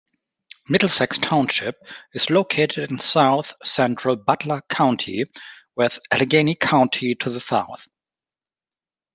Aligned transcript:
Middlesex 0.67 1.19
Township 1.19 1.79
is 2.11 2.31
located 2.31 2.89
in 2.89 2.97
south-central 2.97 4.15
Butler 4.15 4.63
County, 4.67 5.25
with 5.75 5.99
Allegheny 6.09 6.55
County 6.55 7.13
to 7.13 7.29
the 7.29 7.39
south. 7.39 7.87